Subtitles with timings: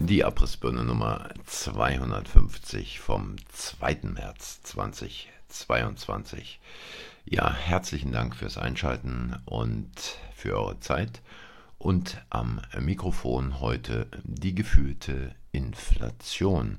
[0.00, 3.98] Die Abrissbirne Nummer 250 vom 2.
[4.04, 6.60] März 2022.
[7.24, 9.90] Ja, herzlichen Dank fürs Einschalten und
[10.36, 11.20] für eure Zeit.
[11.78, 16.78] Und am Mikrofon heute die gefühlte Inflation.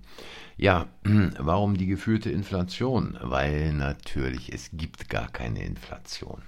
[0.56, 0.88] Ja,
[1.38, 3.18] warum die gefühlte Inflation?
[3.22, 6.42] Weil natürlich es gibt gar keine Inflation.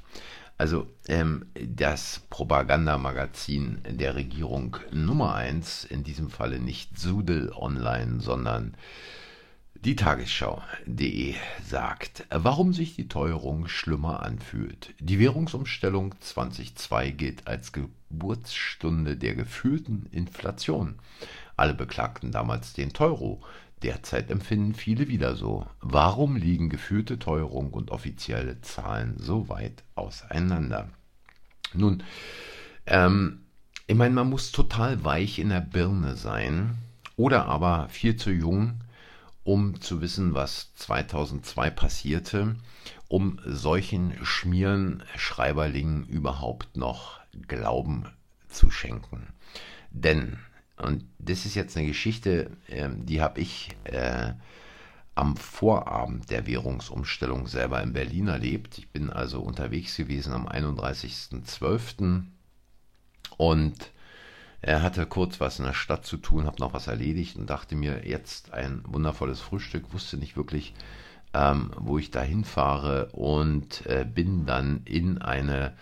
[0.61, 8.75] Also ähm, das Propagandamagazin der Regierung Nummer 1, in diesem Falle nicht Sudel Online, sondern
[9.73, 11.33] die Tagesschau.de
[11.67, 14.93] sagt, warum sich die Teuerung schlimmer anfühlt.
[14.99, 20.99] Die Währungsumstellung 2002 gilt als Geburtsstunde der gefühlten Inflation.
[21.57, 23.41] Alle beklagten damals den Teuro.
[23.84, 25.66] Derzeit empfinden viele wieder so.
[25.80, 30.89] Warum liegen geführte Teuerung und offizielle Zahlen so weit auseinander?
[31.73, 32.03] Nun,
[32.86, 33.42] ähm,
[33.88, 36.78] ich meine, man muss total weich in der Birne sein
[37.16, 38.81] oder aber viel zu jung,
[39.44, 42.55] um zu wissen, was 2002 passierte,
[43.08, 48.05] um solchen Schmierenschreiberlingen überhaupt noch Glauben
[48.48, 49.27] zu schenken.
[49.89, 50.38] Denn
[50.81, 54.33] und das ist jetzt eine Geschichte, äh, die habe ich äh,
[55.15, 58.77] am Vorabend der Währungsumstellung selber in Berlin erlebt.
[58.77, 62.23] Ich bin also unterwegs gewesen am 31.12.
[63.37, 63.91] und
[64.61, 67.75] er hatte kurz was in der Stadt zu tun, habe noch was erledigt und dachte
[67.75, 70.73] mir, jetzt ein wundervolles Frühstück, wusste nicht wirklich,
[71.33, 75.73] ähm, wo ich da hinfahre und äh, bin dann in eine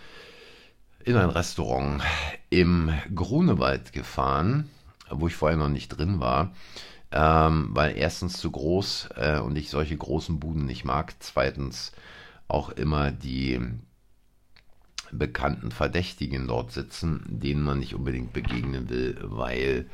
[1.05, 2.03] in ein Restaurant
[2.49, 4.69] im Grunewald gefahren
[5.11, 6.53] wo ich vorher noch nicht drin war.
[7.11, 11.15] Ähm, weil erstens zu groß äh, und ich solche großen Buden nicht mag.
[11.19, 11.91] Zweitens
[12.47, 13.59] auch immer die
[15.11, 19.89] bekannten Verdächtigen dort sitzen, denen man nicht unbedingt begegnen will, weil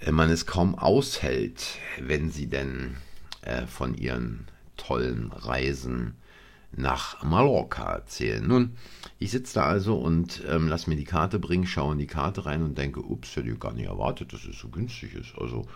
[0.00, 2.96] äh, man es kaum aushält, wenn sie denn
[3.42, 6.16] äh, von ihren tollen Reisen
[6.76, 8.46] nach Mallorca erzählen.
[8.46, 8.76] Nun,
[9.18, 12.46] ich sitze da also und ähm, lass mir die Karte bringen, schaue in die Karte
[12.46, 15.32] rein und denke, ups, hätte ich gar nicht erwartet, dass es so günstig ist.
[15.38, 15.66] Also,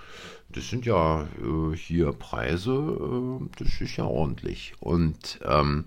[0.50, 4.74] das sind ja äh, hier Preise, äh, das ist ja ordentlich.
[4.80, 5.86] Und ähm,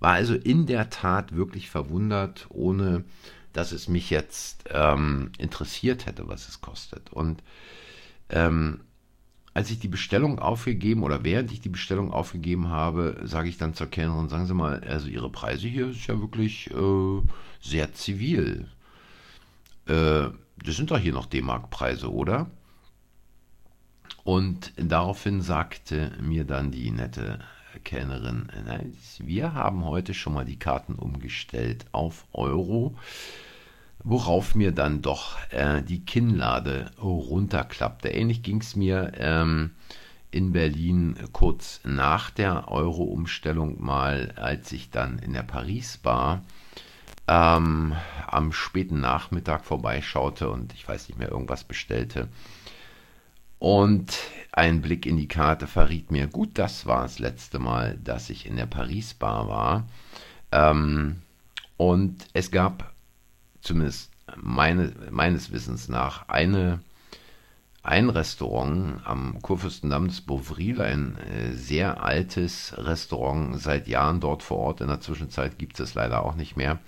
[0.00, 3.04] war also in der Tat wirklich verwundert, ohne
[3.52, 7.12] dass es mich jetzt ähm, interessiert hätte, was es kostet.
[7.12, 7.42] Und
[8.30, 8.80] ähm,
[9.54, 13.72] als ich die Bestellung aufgegeben oder während ich die Bestellung aufgegeben habe, sage ich dann
[13.72, 17.22] zur Kellnerin, sagen Sie mal, also Ihre Preise hier ist ja wirklich äh,
[17.60, 18.66] sehr zivil.
[19.86, 22.50] Äh, das sind doch hier noch D-Mark-Preise, oder?
[24.24, 27.38] Und daraufhin sagte mir dann die nette
[27.84, 28.48] Kellnerin,
[29.18, 32.96] wir haben heute schon mal die Karten umgestellt auf Euro
[34.04, 38.10] worauf mir dann doch äh, die Kinnlade runterklappte.
[38.10, 39.70] Ähnlich ging es mir ähm,
[40.30, 46.42] in Berlin kurz nach der Euro-Umstellung mal, als ich dann in der Paris-Bar
[47.26, 47.94] ähm,
[48.26, 52.28] am späten Nachmittag vorbeischaute und ich weiß nicht mehr, irgendwas bestellte.
[53.58, 54.18] Und
[54.52, 58.44] ein Blick in die Karte verriet mir, gut, das war das letzte Mal, dass ich
[58.44, 59.88] in der Paris-Bar war.
[60.52, 61.22] Ähm,
[61.78, 62.93] und es gab
[63.64, 66.80] zumindest meine, meines Wissens nach eine,
[67.82, 74.58] ein Restaurant am Kurfürstendamm des Beauvril, ein äh, sehr altes Restaurant, seit Jahren dort vor
[74.58, 74.80] Ort.
[74.80, 76.78] In der Zwischenzeit gibt es leider auch nicht mehr,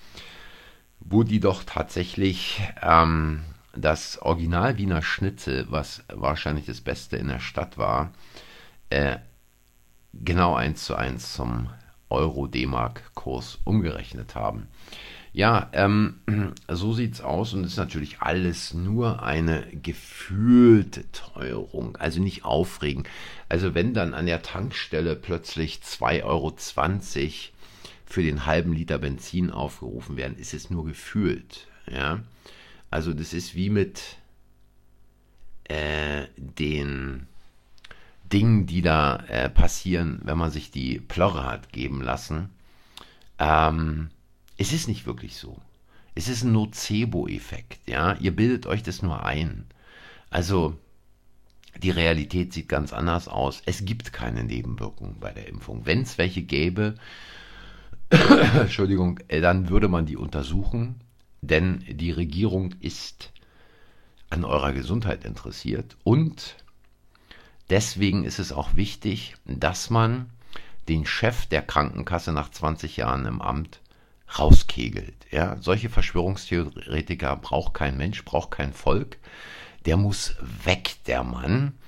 [1.01, 3.43] wo die doch tatsächlich ähm,
[3.75, 8.13] das Original Wiener Schnitzel, was wahrscheinlich das Beste in der Stadt war,
[8.89, 9.17] äh,
[10.15, 11.69] genau eins zu eins zum
[12.09, 14.69] Euro-D-Mark-Kurs umgerechnet haben.
[15.37, 16.15] Ja, ähm,
[16.67, 23.05] so sieht's aus und ist natürlich alles nur eine gefühlte Teuerung, also nicht aufregen.
[23.51, 26.57] Also wenn dann an der Tankstelle plötzlich 2,20 Euro
[28.07, 31.67] für den halben Liter Benzin aufgerufen werden, ist es nur gefühlt.
[31.87, 32.21] Ja,
[32.91, 34.17] also das ist wie mit
[35.65, 37.27] äh, den
[38.33, 42.49] Dingen, die da äh, passieren, wenn man sich die Plörre hat geben lassen.
[43.39, 44.09] Ähm,
[44.57, 45.61] es ist nicht wirklich so.
[46.15, 48.15] Es ist ein Nocebo-Effekt, ja.
[48.15, 49.67] Ihr bildet euch das nur ein.
[50.31, 50.79] Also,
[51.83, 53.63] die Realität sieht ganz anders aus.
[53.67, 55.85] Es gibt keine Nebenwirkungen bei der Impfung.
[55.85, 56.95] Wenn es welche gäbe,
[58.11, 61.01] Entschuldigung, äh, dann würde man die untersuchen,
[61.43, 63.33] denn die Regierung ist
[64.31, 66.57] an eurer Gesundheit interessiert und
[67.69, 70.31] deswegen ist es auch wichtig, dass man
[70.89, 73.81] den Chef der Krankenkasse nach 20 Jahren im Amt
[74.39, 75.15] rauskegelt.
[75.31, 79.19] Ja, solche Verschwörungstheoretiker braucht kein Mensch, braucht kein Volk.
[79.87, 81.79] der muss weg, der Mann,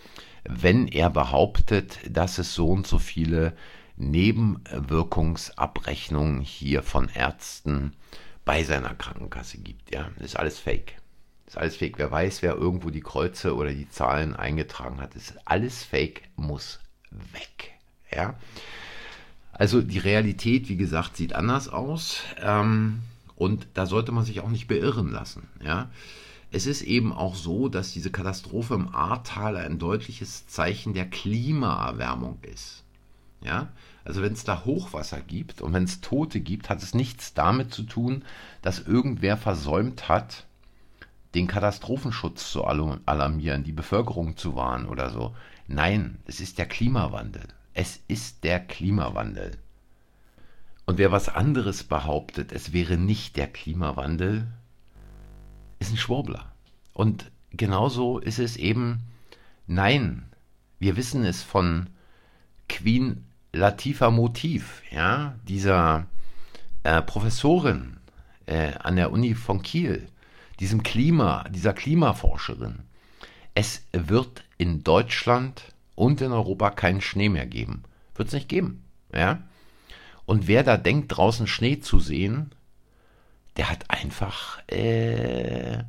[0.44, 3.55] wenn er behauptet, dass es so und so viele
[3.96, 7.94] Nebenwirkungsabrechnungen hier von Ärzten
[8.44, 9.93] bei seiner Krankenkasse gibt.
[9.93, 10.94] Ja, ist alles Fake.
[11.46, 11.99] Ist alles Fake.
[11.99, 16.79] Wer weiß, wer irgendwo die Kreuze oder die Zahlen eingetragen hat, ist alles Fake, muss
[17.11, 17.73] weg.
[18.14, 18.34] Ja.
[19.58, 22.20] Also die Realität, wie gesagt, sieht anders aus.
[22.40, 23.00] Ähm,
[23.37, 25.49] und da sollte man sich auch nicht beirren lassen.
[25.62, 25.90] Ja.
[26.50, 32.38] Es ist eben auch so, dass diese Katastrophe im Ahrtal ein deutliches Zeichen der Klimaerwärmung
[32.43, 32.84] ist.
[33.40, 33.69] Ja,
[34.05, 37.72] also wenn es da Hochwasser gibt und wenn es Tote gibt, hat es nichts damit
[37.72, 38.25] zu tun,
[38.62, 40.46] dass irgendwer versäumt hat,
[41.34, 45.37] den Katastrophenschutz zu alarmieren, die Bevölkerung zu warnen oder so.
[45.69, 47.43] Nein, es ist der Klimawandel.
[47.79, 49.57] Es ist der Klimawandel.
[50.85, 54.49] Und wer was anderes behauptet, es wäre nicht der Klimawandel,
[55.79, 56.51] ist ein Schwurbler.
[56.93, 59.05] Und genauso ist es eben,
[59.69, 60.29] nein,
[60.81, 61.89] wir wissen es von
[62.69, 66.09] Queen Latifah Motiv, ja, dieser
[66.83, 67.99] äh, Professorin
[68.47, 70.09] äh, an der Uni von Kiel,
[70.59, 72.81] diesem Klima, dieser Klimaforscherin.
[73.55, 75.63] Es wird in Deutschland
[75.99, 77.83] und in Europa keinen Schnee mehr geben.
[78.15, 79.43] Wird es nicht geben, ja.
[80.27, 82.53] Und wer da denkt, draußen Schnee zu sehen,
[83.56, 85.83] der hat einfach äh,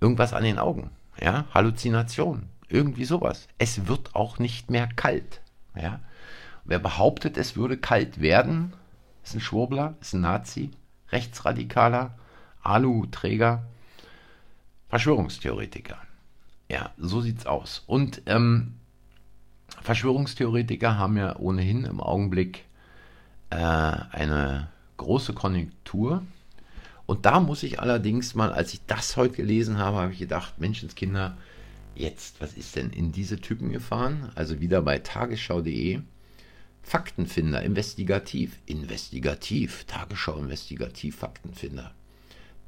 [0.00, 3.48] irgendwas an den Augen, ja, Halluzination, irgendwie sowas.
[3.56, 5.40] Es wird auch nicht mehr kalt,
[5.74, 6.00] ja.
[6.64, 8.74] Wer behauptet, es würde kalt werden,
[9.24, 10.72] ist ein Schwurbler, ist ein Nazi,
[11.10, 12.18] Rechtsradikaler,
[12.62, 13.64] Alu-Träger,
[14.90, 15.96] Verschwörungstheoretiker.
[16.70, 17.82] Ja, so sieht's aus.
[17.86, 18.74] Und ähm,
[19.82, 22.64] Verschwörungstheoretiker haben ja ohnehin im Augenblick
[23.50, 26.22] äh, eine große Konjunktur.
[27.06, 30.58] Und da muss ich allerdings mal, als ich das heute gelesen habe, habe ich gedacht,
[30.58, 31.36] Menschenskinder,
[31.94, 34.30] jetzt, was ist denn in diese Typen gefahren?
[34.34, 36.00] Also wieder bei tagesschau.de
[36.82, 41.92] Faktenfinder, investigativ, investigativ, Tagesschau investigativ, Faktenfinder.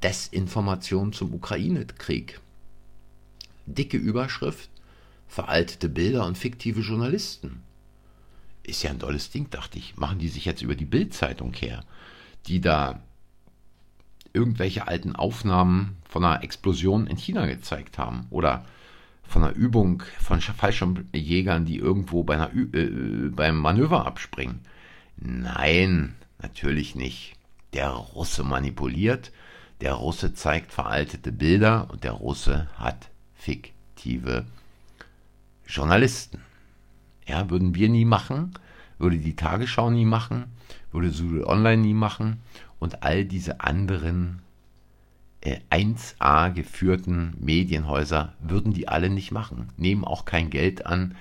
[0.03, 2.39] Desinformation zum Ukraine-Krieg.
[3.65, 4.69] Dicke Überschrift,
[5.31, 7.63] veraltete Bilder und fiktive Journalisten.
[8.63, 9.95] Ist ja ein tolles Ding, dachte ich.
[9.95, 11.85] Machen die sich jetzt über die Bildzeitung her,
[12.47, 12.99] die da
[14.33, 18.65] irgendwelche alten Aufnahmen von einer Explosion in China gezeigt haben oder
[19.23, 24.59] von einer Übung von Fallschirmjägern, die irgendwo bei einer äh, beim Manöver abspringen.
[25.15, 27.35] Nein, natürlich nicht.
[27.71, 29.31] Der Russe manipuliert,
[29.79, 34.45] der Russe zeigt veraltete Bilder und der Russe hat fiktive
[35.71, 36.41] Journalisten.
[37.25, 38.53] Ja, würden wir nie machen,
[38.97, 40.45] würde die Tagesschau nie machen,
[40.91, 42.41] würde Sudel Online nie machen
[42.79, 44.41] und all diese anderen
[45.43, 51.15] 1A äh, geführten Medienhäuser würden die alle nicht machen, nehmen auch kein Geld an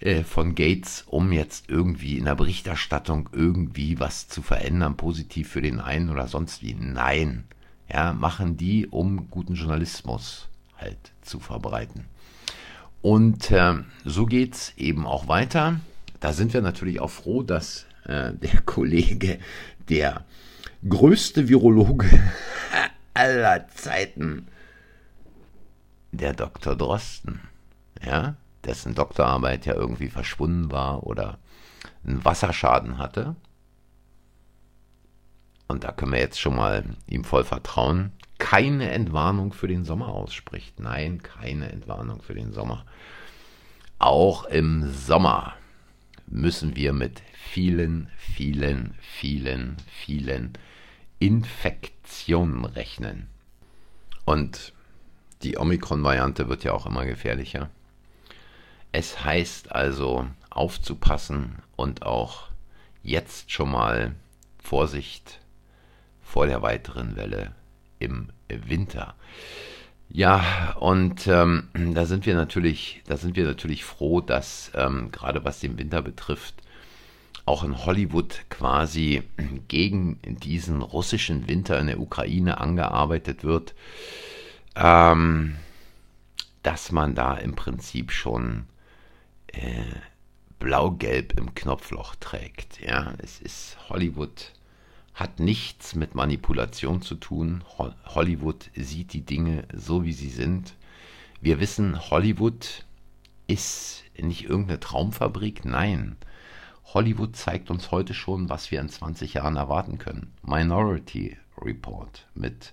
[0.00, 5.62] äh, von Gates, um jetzt irgendwie in der Berichterstattung irgendwie was zu verändern, positiv für
[5.62, 6.74] den einen oder sonst wie.
[6.74, 7.44] Nein,
[7.92, 12.06] ja, machen die, um guten Journalismus halt zu verbreiten.
[13.02, 13.74] Und äh,
[14.04, 15.80] so geht's eben auch weiter.
[16.20, 19.38] Da sind wir natürlich auch froh, dass äh, der Kollege,
[19.88, 20.24] der
[20.88, 22.08] größte Virologe
[23.14, 24.48] aller Zeiten
[26.12, 26.74] der Dr.
[26.74, 27.40] Drosten,
[28.04, 31.38] ja, dessen Doktorarbeit ja irgendwie verschwunden war oder
[32.04, 33.36] einen Wasserschaden hatte.
[35.68, 40.08] Und da können wir jetzt schon mal ihm voll vertrauen, keine Entwarnung für den Sommer
[40.08, 40.80] ausspricht.
[40.80, 42.86] Nein, keine Entwarnung für den Sommer.
[43.98, 45.54] Auch im Sommer
[46.26, 50.52] müssen wir mit vielen, vielen, vielen, vielen
[51.18, 53.28] Infektionen rechnen.
[54.24, 54.72] Und
[55.42, 57.70] die Omikron-Variante wird ja auch immer gefährlicher.
[58.92, 62.48] Es heißt also aufzupassen und auch
[63.02, 64.14] jetzt schon mal
[64.58, 65.40] Vorsicht
[66.22, 67.54] vor der weiteren Welle
[67.98, 69.14] im Winter.
[70.10, 75.44] Ja, und ähm, da sind wir natürlich, da sind wir natürlich froh, dass ähm, gerade
[75.44, 76.54] was den Winter betrifft,
[77.44, 79.22] auch in Hollywood quasi
[79.68, 83.74] gegen diesen russischen Winter in der Ukraine angearbeitet wird,
[84.76, 85.56] ähm,
[86.62, 88.66] dass man da im Prinzip schon
[89.48, 89.82] äh,
[90.58, 92.80] blau-gelb im Knopfloch trägt.
[92.80, 94.52] Ja, es ist Hollywood
[95.18, 97.64] hat nichts mit Manipulation zu tun.
[98.04, 100.74] Hollywood sieht die Dinge so, wie sie sind.
[101.40, 102.84] Wir wissen, Hollywood
[103.48, 106.16] ist nicht irgendeine Traumfabrik, nein.
[106.84, 110.32] Hollywood zeigt uns heute schon, was wir in 20 Jahren erwarten können.
[110.42, 112.72] Minority Report mit,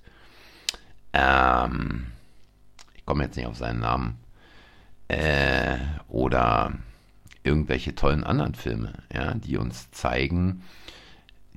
[1.14, 2.06] ähm,
[2.94, 4.20] ich komme jetzt nicht auf seinen Namen,
[5.08, 6.74] äh, oder
[7.44, 10.62] irgendwelche tollen anderen Filme, ja, die uns zeigen,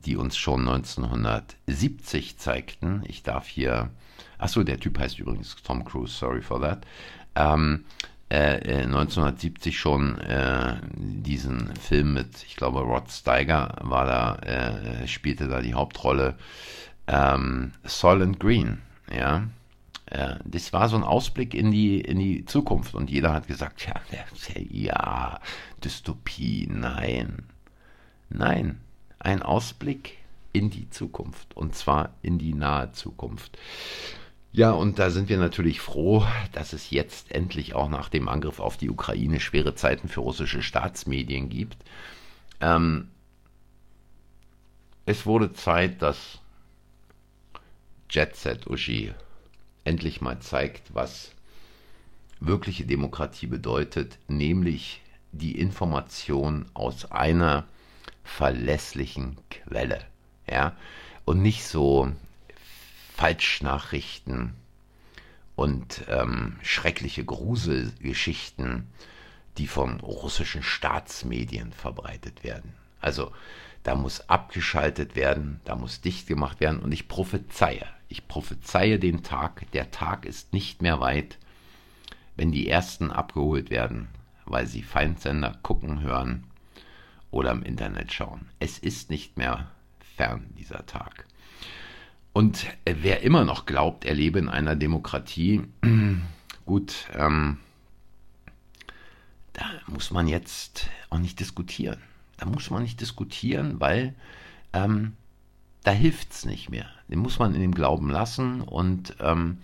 [0.09, 3.03] die uns schon 1970 zeigten.
[3.07, 3.91] Ich darf hier,
[4.39, 6.87] achso, der Typ heißt übrigens Tom Cruise, sorry for that.
[7.35, 7.85] Ähm,
[8.31, 15.07] äh, 1970 äh, schon äh, diesen Film mit, ich glaube, Rod Steiger war da, äh,
[15.07, 16.37] spielte da die Hauptrolle.
[17.07, 18.79] Ähm, Soylent Green,
[19.15, 19.47] ja.
[20.07, 23.87] Äh, das war so ein Ausblick in die, in die Zukunft und jeder hat gesagt,
[23.87, 23.95] ja,
[24.71, 25.41] ja,
[25.85, 27.45] Dystopie, nein.
[28.31, 28.81] Nein,
[29.19, 30.19] ein Ausblick
[30.53, 33.59] in die Zukunft und zwar in die nahe Zukunft.
[34.53, 38.61] Ja, und da sind wir natürlich froh, dass es jetzt endlich auch nach dem Angriff
[38.61, 41.77] auf die Ukraine schwere Zeiten für russische Staatsmedien gibt.
[42.61, 43.09] Ähm,
[45.05, 46.39] es wurde Zeit, dass
[48.11, 49.13] Jet Set Uschi
[49.85, 51.33] endlich mal zeigt, was
[52.41, 57.67] wirkliche Demokratie bedeutet, nämlich die Information aus einer
[58.29, 60.01] verlässlichen Quelle.
[60.49, 60.77] Ja?
[61.25, 62.13] Und nicht so
[63.17, 64.55] Falschnachrichten
[65.57, 68.87] und ähm, schreckliche Gruselgeschichten,
[69.57, 72.75] die von russischen Staatsmedien verbreitet werden.
[73.01, 73.33] Also
[73.83, 79.25] da muss abgeschaltet werden, da muss dicht gemacht werden und ich prophezeie, ich prophezeie den
[79.25, 81.39] Tag, der Tag ist nicht mehr weit,
[82.37, 84.09] wenn die Ersten abgeholt werden,
[84.45, 86.48] weil sie Feindsender gucken, hören
[87.31, 88.49] oder im Internet schauen.
[88.59, 89.71] Es ist nicht mehr
[90.17, 91.27] fern, dieser Tag.
[92.33, 95.63] Und wer immer noch glaubt, er lebe in einer Demokratie,
[96.67, 97.59] gut, ähm,
[99.53, 101.99] da muss man jetzt auch nicht diskutieren.
[102.37, 104.15] Da muss man nicht diskutieren, weil
[104.73, 105.15] ähm,
[105.83, 106.87] da hilft es nicht mehr.
[107.09, 109.59] Den muss man in dem Glauben lassen und ähm,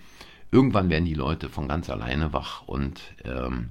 [0.50, 3.70] irgendwann werden die Leute von ganz alleine wach und ähm,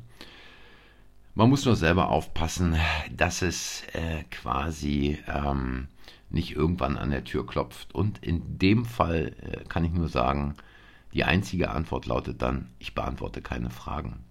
[1.36, 2.78] man muss nur selber aufpassen,
[3.12, 5.88] dass es äh, quasi ähm,
[6.30, 7.94] nicht irgendwann an der Tür klopft.
[7.94, 10.56] Und in dem Fall äh, kann ich nur sagen,
[11.14, 14.24] die einzige Antwort lautet dann, ich beantworte keine Fragen,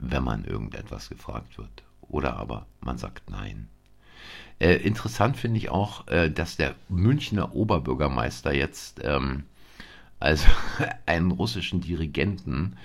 [0.00, 1.82] wenn man irgendetwas gefragt wird.
[2.02, 3.68] Oder aber man sagt nein.
[4.58, 9.44] Äh, interessant finde ich auch, äh, dass der Münchner Oberbürgermeister jetzt ähm,
[10.18, 10.46] also
[11.06, 12.76] einen russischen Dirigenten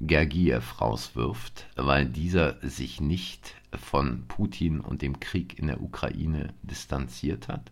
[0.00, 7.48] Gergiev rauswirft, weil dieser sich nicht von Putin und dem Krieg in der Ukraine distanziert
[7.48, 7.70] hat.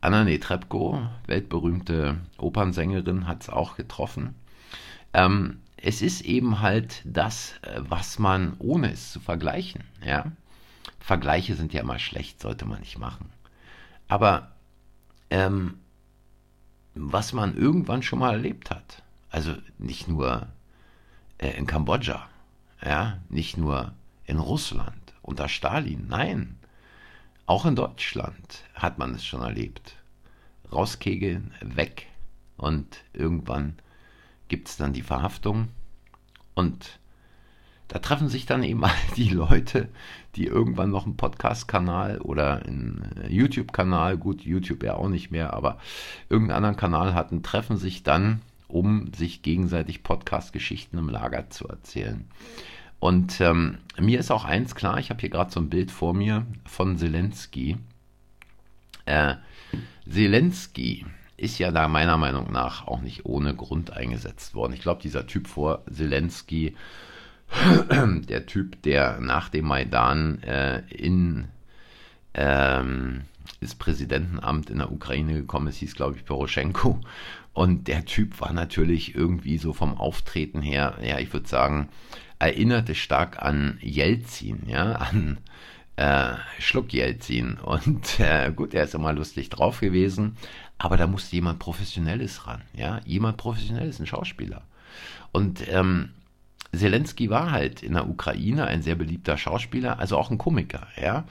[0.00, 4.34] Anna Netrebko, weltberühmte Opernsängerin, hat es auch getroffen.
[5.12, 10.32] Ähm, es ist eben halt das, äh, was man, ohne es zu vergleichen, ja.
[10.98, 13.30] Vergleiche sind ja immer schlecht, sollte man nicht machen.
[14.08, 14.52] Aber
[15.30, 15.78] ähm,
[16.94, 20.48] was man irgendwann schon mal erlebt hat, also nicht nur
[21.50, 22.28] in Kambodscha,
[22.84, 23.92] ja, nicht nur
[24.24, 26.58] in Russland unter Stalin, nein,
[27.46, 29.96] auch in Deutschland hat man es schon erlebt.
[30.72, 32.06] Rauskegeln, weg.
[32.56, 33.74] Und irgendwann
[34.48, 35.68] gibt es dann die Verhaftung.
[36.54, 36.98] Und
[37.88, 39.88] da treffen sich dann eben all die Leute,
[40.36, 45.52] die irgendwann noch einen Podcast-Kanal oder einen äh, YouTube-Kanal, gut, YouTube ja auch nicht mehr,
[45.52, 45.78] aber
[46.30, 48.40] irgendeinen anderen Kanal hatten, treffen sich dann
[48.72, 52.24] um sich gegenseitig Podcast-Geschichten im Lager zu erzählen.
[52.98, 56.14] Und ähm, mir ist auch eins klar, ich habe hier gerade so ein Bild vor
[56.14, 57.76] mir von Zelensky.
[59.06, 59.34] Äh,
[60.08, 61.04] Zelensky
[61.36, 64.72] ist ja da meiner Meinung nach auch nicht ohne Grund eingesetzt worden.
[64.72, 66.76] Ich glaube, dieser Typ vor Zelensky,
[67.90, 71.48] der Typ, der nach dem Maidan äh, in
[72.34, 73.22] ähm,
[73.60, 77.00] ins Präsidentenamt in der Ukraine gekommen ist, hieß glaube ich Poroschenko
[77.52, 81.88] und der Typ war natürlich irgendwie so vom Auftreten her, ja, ich würde sagen,
[82.38, 85.38] erinnerte stark an Jelzin, ja, an
[85.96, 87.58] äh, Schluck Jelzin.
[87.58, 90.36] Und äh, gut, er ist immer lustig drauf gewesen,
[90.78, 94.62] aber da musste jemand Professionelles ran, ja, jemand Professionelles, ein Schauspieler.
[95.30, 96.10] Und ähm,
[96.74, 101.24] Zelensky war halt in der Ukraine ein sehr beliebter Schauspieler, also auch ein Komiker, ja.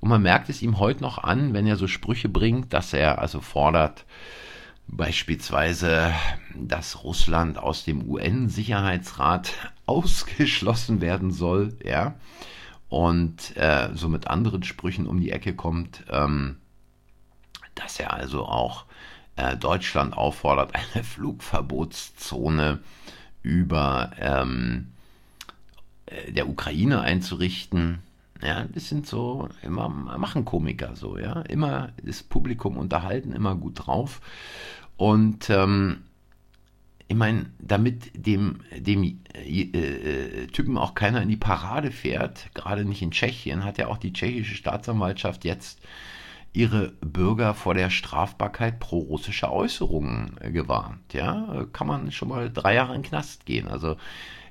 [0.00, 3.20] Und man merkt es ihm heute noch an, wenn er so Sprüche bringt, dass er
[3.20, 4.04] also fordert,
[4.92, 6.12] Beispielsweise,
[6.56, 9.52] dass Russland aus dem UN-Sicherheitsrat
[9.86, 12.16] ausgeschlossen werden soll, ja,
[12.88, 16.56] und äh, so mit anderen Sprüchen um die Ecke kommt, ähm,
[17.76, 18.84] dass er also auch
[19.36, 22.80] äh, Deutschland auffordert, eine Flugverbotszone
[23.42, 24.88] über ähm,
[26.06, 27.98] äh, der Ukraine einzurichten.
[28.42, 31.42] Ja, das sind so, immer machen Komiker so, ja.
[31.42, 34.20] Immer das Publikum unterhalten, immer gut drauf.
[34.96, 35.98] Und ähm,
[37.10, 42.84] ich meine, damit dem, dem äh, äh, Typen auch keiner in die Parade fährt, gerade
[42.84, 45.80] nicht in Tschechien, hat ja auch die tschechische Staatsanwaltschaft jetzt
[46.52, 51.14] ihre Bürger vor der Strafbarkeit pro-russischer Äußerungen äh, gewarnt.
[51.14, 53.68] Ja, kann man schon mal drei Jahre in den Knast gehen.
[53.68, 53.96] Also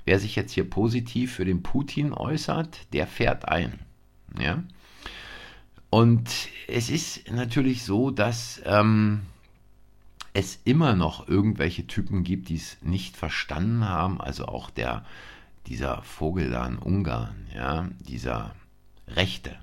[0.06, 3.80] wer sich jetzt hier positiv für den Putin äußert, der fährt ein.
[4.40, 4.64] Ja.
[5.90, 6.30] Und
[6.68, 9.22] es ist natürlich so, dass ähm,
[10.34, 14.22] es immer noch irgendwelche Typen gibt, die es nicht verstanden haben.
[14.22, 15.04] Also auch der,
[15.68, 18.56] dieser Vogel da in Ungarn, ja, dieser
[19.08, 19.58] Rechte,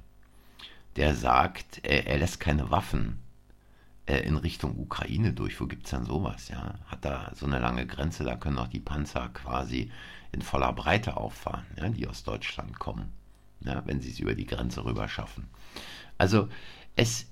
[0.96, 3.18] der sagt, er, er lässt keine Waffen
[4.06, 5.60] äh, in Richtung Ukraine durch.
[5.60, 6.48] Wo gibt es dann sowas?
[6.48, 6.74] Ja?
[6.86, 9.90] Hat da so eine lange Grenze, da können auch die Panzer quasi
[10.32, 13.12] in voller Breite auffahren, ja, die aus Deutschland kommen,
[13.60, 15.48] ja, wenn sie es über die Grenze rüber schaffen.
[16.18, 16.48] Also
[16.94, 17.26] es,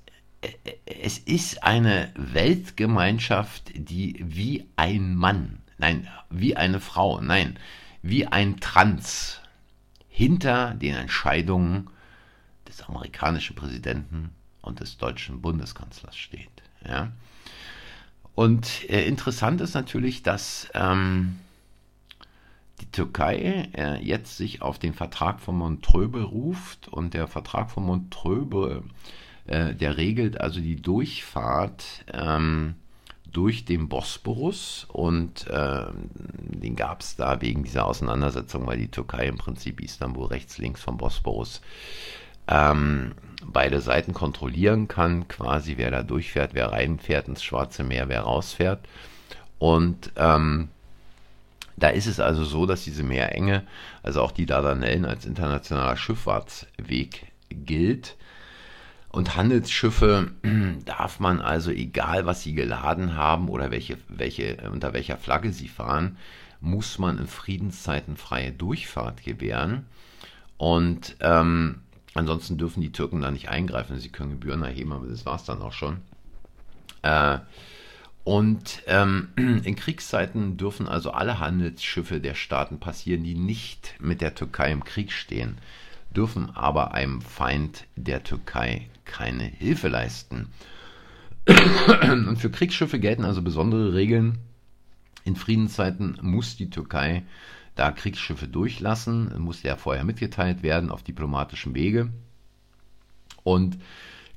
[0.86, 7.58] es ist eine Weltgemeinschaft, die wie ein Mann, nein, wie eine Frau, nein,
[8.02, 9.40] wie ein Trans
[10.08, 11.90] hinter den Entscheidungen
[12.76, 14.30] des amerikanischen Präsidenten
[14.62, 16.62] und des deutschen Bundeskanzlers steht.
[16.86, 17.12] Ja?
[18.34, 21.38] Und äh, interessant ist natürlich, dass ähm,
[22.80, 27.84] die Türkei äh, jetzt sich auf den Vertrag von Montreux beruft und der Vertrag von
[27.84, 28.82] Montreux,
[29.46, 32.74] äh, der regelt also die Durchfahrt ähm,
[33.30, 39.26] durch den Bosporus und äh, den gab es da wegen dieser Auseinandersetzung, weil die Türkei
[39.26, 41.60] im Prinzip Istanbul rechts, links vom Bosporus
[42.48, 43.14] ähm,
[43.46, 48.80] beide Seiten kontrollieren kann, quasi wer da durchfährt, wer reinfährt ins Schwarze Meer, wer rausfährt.
[49.58, 50.68] Und ähm,
[51.76, 53.64] da ist es also so, dass diese Meerenge,
[54.02, 58.16] also auch die Dardanellen als internationaler Schifffahrtsweg gilt.
[59.08, 60.32] Und Handelsschiffe
[60.84, 65.68] darf man also, egal was sie geladen haben oder welche, welche, unter welcher Flagge sie
[65.68, 66.16] fahren,
[66.60, 69.86] muss man in Friedenszeiten freie Durchfahrt gewähren.
[70.56, 71.82] Und ähm,
[72.14, 73.98] ansonsten dürfen die Türken da nicht eingreifen.
[73.98, 75.98] Sie können Gebühren erheben, aber das war es dann auch schon.
[77.02, 77.38] Äh,
[78.24, 84.34] und ähm, in Kriegszeiten dürfen also alle Handelsschiffe der Staaten passieren, die nicht mit der
[84.34, 85.58] Türkei im Krieg stehen,
[86.16, 90.48] dürfen aber einem Feind der Türkei keine Hilfe leisten.
[91.46, 94.38] Und für Kriegsschiffe gelten also besondere Regeln.
[95.24, 97.24] In Friedenszeiten muss die Türkei
[97.74, 102.10] da Kriegsschiffe durchlassen, muss ja vorher mitgeteilt werden auf diplomatischem Wege.
[103.42, 103.78] Und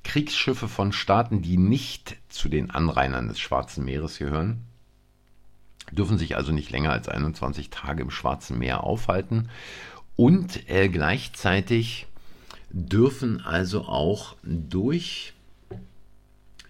[0.03, 4.63] Kriegsschiffe von Staaten, die nicht zu den Anrainern des Schwarzen Meeres gehören,
[5.91, 9.49] dürfen sich also nicht länger als 21 Tage im Schwarzen Meer aufhalten
[10.15, 12.07] und äh, gleichzeitig
[12.69, 15.33] dürfen also auch durch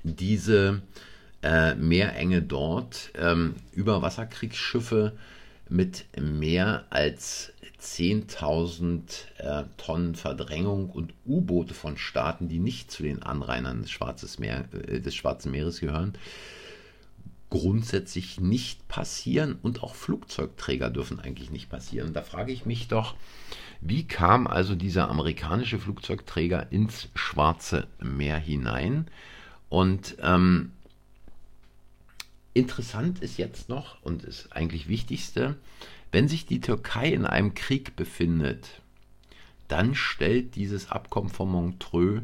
[0.03, 0.81] diese
[1.41, 5.17] äh, Meerenge dort ähm, Überwasserkriegsschiffe
[5.69, 9.01] mit mehr als 10.000
[9.37, 14.99] äh, Tonnen Verdrängung und U-Boote von Staaten, die nicht zu den Anrainern des, Meer, äh,
[14.99, 16.13] des Schwarzen Meeres gehören,
[17.49, 22.13] grundsätzlich nicht passieren und auch Flugzeugträger dürfen eigentlich nicht passieren.
[22.13, 23.15] Da frage ich mich doch,
[23.79, 29.07] wie kam also dieser amerikanische Flugzeugträger ins Schwarze Meer hinein?
[29.69, 30.71] Und ähm,
[32.57, 35.55] interessant ist jetzt noch und ist eigentlich wichtigste,
[36.11, 38.81] wenn sich die Türkei in einem Krieg befindet,
[39.67, 42.23] dann stellt dieses Abkommen von Montreux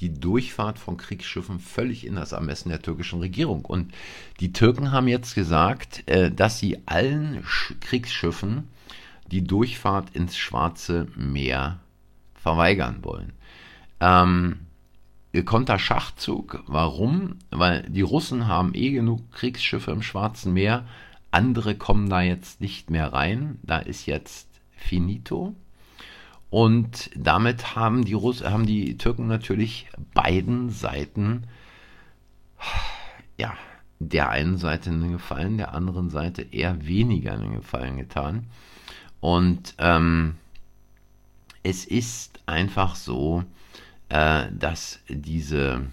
[0.00, 3.64] die Durchfahrt von Kriegsschiffen völlig in das Ermessen der türkischen Regierung.
[3.64, 3.94] Und
[4.40, 7.44] die Türken haben jetzt gesagt, äh, dass sie allen
[7.80, 8.68] Kriegsschiffen
[9.30, 11.78] die Durchfahrt ins Schwarze Meer
[12.34, 13.32] verweigern wollen.
[14.00, 14.60] Ähm,
[15.32, 16.62] gekonnter Schachzug.
[16.66, 17.36] Warum?
[17.50, 20.84] Weil die Russen haben eh genug Kriegsschiffe im Schwarzen Meer
[21.32, 23.58] andere kommen da jetzt nicht mehr rein.
[23.62, 25.54] Da ist jetzt finito.
[26.50, 31.44] Und damit haben die, Russ haben die Türken natürlich beiden Seiten,
[33.38, 33.54] ja,
[33.98, 38.46] der einen Seite einen Gefallen, der anderen Seite eher weniger einen Gefallen getan.
[39.20, 40.34] Und ähm,
[41.62, 43.44] es ist einfach so,
[44.12, 45.86] äh, dass diese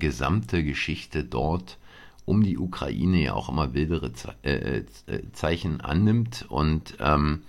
[0.00, 1.78] gesamte Geschichte dort
[2.24, 6.46] um die Ukraine ja auch immer wildere Ze äh, äh, Zeichen annimmt.
[6.48, 7.42] Und ähm,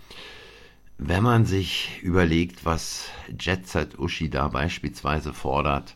[0.99, 5.95] wenn man sich überlegt, was Jet Set Uschi da beispielsweise fordert,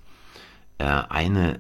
[0.80, 1.60] äh, eine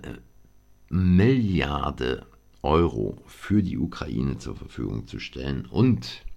[0.89, 2.25] Milliarde
[2.63, 6.34] Euro für die Ukraine zur Verfügung zu stellen und äh,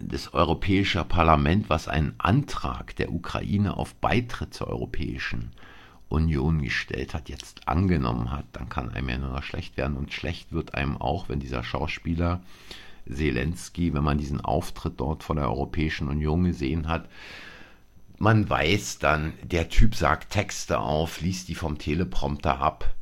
[0.00, 5.52] das Europäische Parlament, was einen Antrag der Ukraine auf Beitritt zur Europäischen
[6.08, 9.96] Union gestellt hat, jetzt angenommen hat, dann kann einem ja nur noch schlecht werden.
[9.96, 12.40] Und schlecht wird einem auch, wenn dieser Schauspieler
[13.10, 17.08] Zelensky, wenn man diesen Auftritt dort vor der Europäischen Union gesehen hat,
[18.18, 22.94] man weiß dann, der Typ sagt Texte auf, liest die vom Teleprompter ab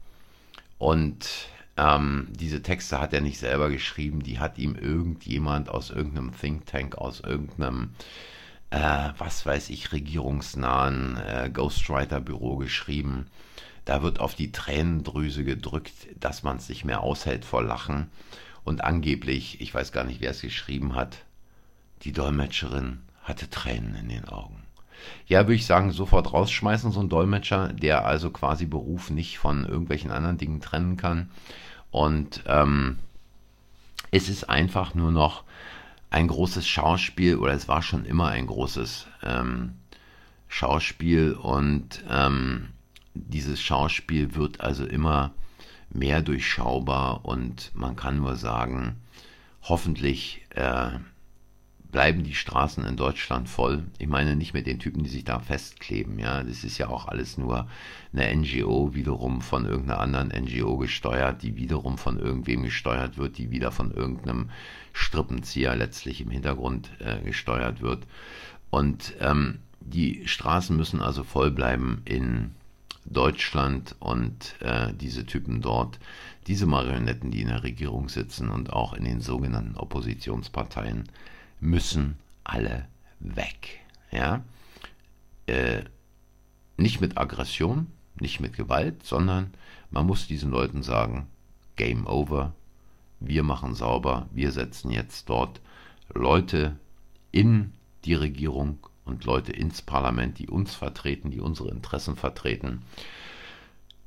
[0.79, 1.29] und
[1.77, 6.67] ähm, diese Texte hat er nicht selber geschrieben, die hat ihm irgendjemand aus irgendeinem Think
[6.67, 7.91] Tank, aus irgendeinem,
[8.71, 13.27] äh, was weiß ich, regierungsnahen äh, Ghostwriter-Büro geschrieben.
[13.85, 18.11] Da wird auf die Tränendrüse gedrückt, dass man es nicht mehr aushält vor Lachen.
[18.63, 21.25] Und angeblich, ich weiß gar nicht, wer es geschrieben hat,
[22.03, 24.60] die Dolmetscherin hatte Tränen in den Augen.
[25.27, 29.65] Ja, würde ich sagen, sofort rausschmeißen, so ein Dolmetscher, der also quasi Beruf nicht von
[29.65, 31.31] irgendwelchen anderen Dingen trennen kann.
[31.91, 32.99] Und ähm,
[34.11, 35.45] es ist einfach nur noch
[36.11, 39.75] ein großes Schauspiel, oder es war schon immer ein großes ähm,
[40.49, 42.71] Schauspiel und ähm,
[43.15, 45.33] dieses Schauspiel wird also immer
[45.93, 48.97] mehr durchschaubar und man kann nur sagen,
[49.63, 50.91] hoffentlich äh,
[51.91, 53.85] bleiben die Straßen in Deutschland voll.
[53.99, 56.19] Ich meine nicht mit den Typen, die sich da festkleben.
[56.19, 57.69] Ja, das ist ja auch alles nur
[58.13, 63.51] eine NGO wiederum von irgendeiner anderen NGO gesteuert, die wiederum von irgendwem gesteuert wird, die
[63.51, 64.51] wieder von irgendeinem
[64.93, 68.07] Strippenzieher letztlich im Hintergrund äh, gesteuert wird.
[68.71, 72.53] Und ähm, die Straßen müssen also voll bleiben in
[73.07, 75.99] Deutschland und äh, diese Typen dort,
[76.47, 81.09] diese Marionetten, die in der Regierung sitzen und auch in den sogenannten Oppositionsparteien,
[81.61, 82.89] müssen alle
[83.21, 83.81] weg.
[84.11, 84.43] Ja?
[85.47, 85.85] Äh,
[86.77, 87.87] nicht mit Aggression,
[88.19, 89.53] nicht mit Gewalt, sondern
[89.91, 91.27] man muss diesen Leuten sagen,
[91.77, 92.55] Game over,
[93.21, 95.61] wir machen sauber, wir setzen jetzt dort
[96.15, 96.77] Leute
[97.33, 97.73] in
[98.05, 102.83] die Regierung und Leute ins Parlament, die uns vertreten, die unsere Interessen vertreten,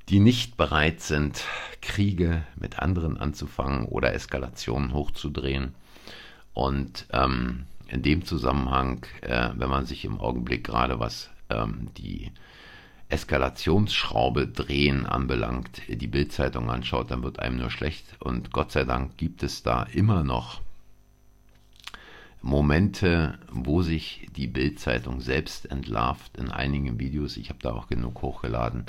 [0.10, 1.44] die nicht bereit sind,
[1.82, 5.76] Kriege mit anderen anzufangen oder Eskalationen hochzudrehen,
[6.54, 12.32] und ähm, in dem Zusammenhang, äh, wenn man sich im Augenblick gerade was ähm, die
[13.10, 18.06] Eskalationsschraube drehen anbelangt, die Bildzeitung anschaut, dann wird einem nur schlecht.
[18.20, 20.62] Und Gott sei Dank gibt es da immer noch
[22.42, 27.38] Momente, wo sich die Bildzeitung selbst entlarvt in einigen Videos.
[27.38, 28.86] Ich habe da auch genug hochgeladen.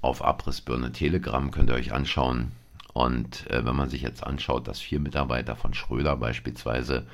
[0.00, 2.52] Auf Abrissbirne Telegram könnt ihr euch anschauen.
[2.92, 7.06] Und äh, wenn man sich jetzt anschaut, dass vier Mitarbeiter von Schröder beispielsweise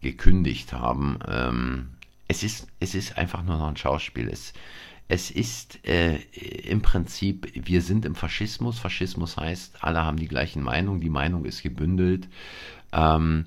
[0.00, 1.88] gekündigt haben, ähm,
[2.28, 4.28] es, ist, es ist einfach nur noch ein Schauspiel.
[4.28, 4.52] Es,
[5.08, 6.16] es ist äh,
[6.68, 8.78] im Prinzip, wir sind im Faschismus.
[8.78, 12.28] Faschismus heißt, alle haben die gleichen Meinungen, die Meinung ist gebündelt.
[12.92, 13.46] Ähm,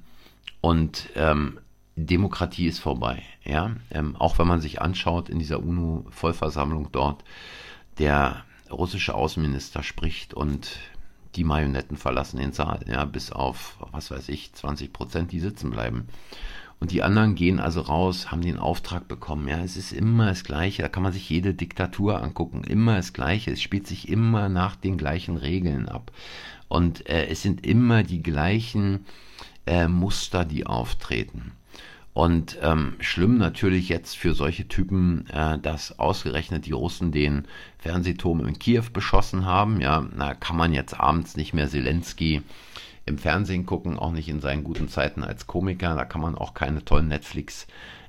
[0.62, 1.60] und ähm,
[1.96, 3.24] Demokratie ist vorbei.
[3.44, 3.72] Ja?
[3.92, 7.24] Ähm, auch wenn man sich anschaut in dieser UNO-Vollversammlung dort,
[8.00, 10.80] der russische Außenminister spricht und
[11.36, 15.70] die Marionetten verlassen den Saal, ja, bis auf, was weiß ich, 20 Prozent, die sitzen
[15.70, 16.08] bleiben.
[16.80, 19.48] Und die anderen gehen also raus, haben den Auftrag bekommen.
[19.48, 20.82] Ja, es ist immer das Gleiche.
[20.82, 22.64] Da kann man sich jede Diktatur angucken.
[22.64, 23.52] Immer das Gleiche.
[23.52, 26.12] Es spielt sich immer nach den gleichen Regeln ab.
[26.68, 29.06] Und äh, es sind immer die gleichen
[29.66, 31.54] äh, Muster, die auftreten.
[32.16, 37.46] Und ähm, schlimm natürlich jetzt für solche Typen, äh, dass ausgerechnet die Russen den
[37.78, 39.82] Fernsehturm in Kiew beschossen haben.
[39.82, 42.42] Ja, da kann man jetzt abends nicht mehr Zelensky
[43.06, 45.94] im Fernsehen gucken, auch nicht in seinen guten Zeiten als Komiker.
[45.94, 47.68] Da kann man auch keine tollen Netflix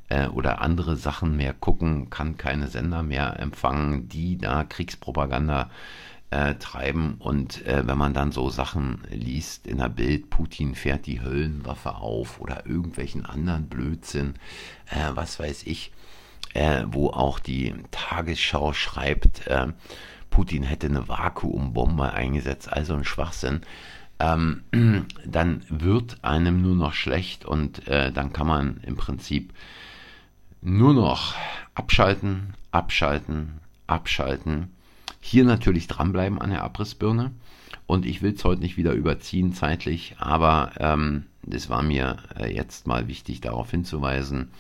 [0.09, 5.69] äh, oder andere Sachen mehr gucken, kann keine Sender mehr empfangen, die da Kriegspropaganda
[6.31, 7.17] äh, treiben.
[7.19, 11.97] Und äh, wenn man dann so Sachen liest in der Bild, Putin fährt die Höllenwaffe
[11.97, 14.35] auf oder irgendwelchen anderen Blödsinn,
[14.91, 15.93] äh, was weiß ich,
[16.55, 19.69] äh, wo auch die Tagesschau schreibt, äh,
[20.31, 23.61] Putin hätte eine Vakuumbombe eingesetzt, also ein Schwachsinn.
[24.19, 24.65] Ähm,
[25.25, 29.53] dann wird einem nur noch schlecht und äh, dann kann man im Prinzip
[30.63, 31.35] nur noch
[31.75, 34.76] abschalten, abschalten, abschalten
[35.27, 37.33] hier natürlich dranbleiben an der Abrissbirne.
[37.87, 42.53] Und ich will es heute nicht wieder überziehen zeitlich, aber ähm, es war mir äh,
[42.53, 44.51] jetzt mal wichtig, darauf hinzuweisen.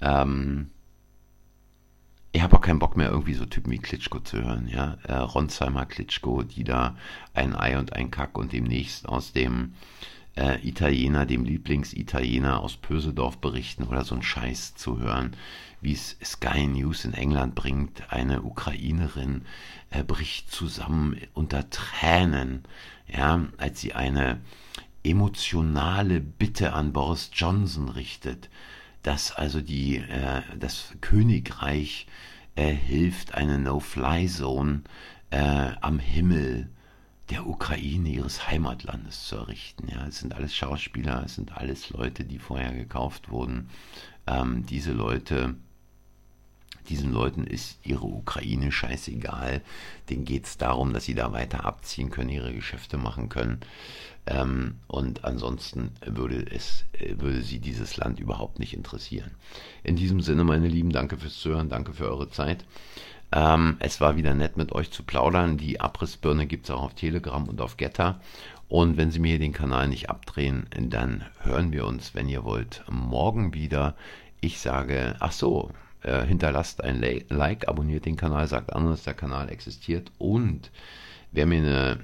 [0.00, 0.70] Ähm,
[2.32, 4.68] ich habe auch keinen Bock mehr, irgendwie so Typen wie Klitschko zu hören.
[4.68, 4.98] Ja?
[5.04, 6.96] Äh, Ronsheimer Klitschko, die da
[7.32, 9.72] ein Ei und ein Kack und demnächst aus dem
[10.36, 15.36] äh, Italiener, dem Lieblingsitaliener aus Pösedorf berichten oder so ein Scheiß zu hören,
[15.80, 18.12] wie es Sky News in England bringt.
[18.12, 19.42] Eine Ukrainerin
[19.90, 22.64] äh, bricht zusammen unter Tränen,
[23.06, 24.40] ja, als sie eine
[25.02, 28.50] emotionale Bitte an Boris Johnson richtet,
[29.02, 32.06] dass also die, äh, das Königreich
[32.56, 34.82] äh, hilft, eine No-Fly-Zone
[35.30, 36.68] äh, am Himmel
[37.30, 39.88] der Ukraine, ihres Heimatlandes zu errichten.
[39.88, 43.68] Ja, es sind alles Schauspieler, es sind alles Leute, die vorher gekauft wurden.
[44.26, 45.56] Ähm, diese Leute
[46.88, 49.62] diesen Leuten ist ihre Ukraine scheißegal.
[50.08, 53.60] Denen geht es darum, dass sie da weiter abziehen können, ihre Geschäfte machen können.
[54.26, 56.84] Ähm, und ansonsten würde es,
[57.16, 59.32] würde sie dieses Land überhaupt nicht interessieren.
[59.84, 62.64] In diesem Sinne, meine Lieben, danke fürs Zuhören, danke für eure Zeit.
[63.32, 65.58] Ähm, es war wieder nett mit euch zu plaudern.
[65.58, 68.20] Die Abrissbirne gibt es auch auf Telegram und auf Getter.
[68.68, 72.44] Und wenn Sie mir hier den Kanal nicht abdrehen, dann hören wir uns, wenn ihr
[72.44, 73.94] wollt, morgen wieder.
[74.40, 75.70] Ich sage, ach so,
[76.02, 80.70] äh, hinterlasst ein Like, abonniert den Kanal, sagt an, dass der Kanal existiert und
[81.32, 81.98] wer mir eine,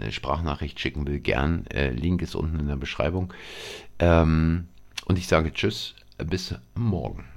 [0.00, 1.66] eine Sprachnachricht schicken will, gern.
[1.66, 3.32] Äh, Link ist unten in der Beschreibung.
[3.98, 4.68] Ähm,
[5.06, 7.33] und ich sage Tschüss, bis morgen.